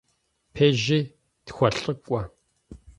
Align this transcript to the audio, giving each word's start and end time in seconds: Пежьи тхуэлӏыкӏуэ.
Пежьи 0.53 0.99
тхуэлӏыкӏуэ. 1.45 2.21